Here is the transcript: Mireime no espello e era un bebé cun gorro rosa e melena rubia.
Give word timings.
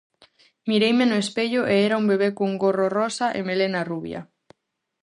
Mireime 0.69 1.03
no 1.09 1.17
espello 1.23 1.61
e 1.73 1.75
era 1.87 1.99
un 2.01 2.05
bebé 2.11 2.29
cun 2.37 2.51
gorro 2.63 2.87
rosa 2.97 3.27
e 3.37 3.41
melena 3.47 3.81
rubia. 3.91 4.21